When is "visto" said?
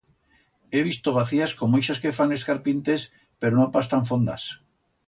0.87-1.13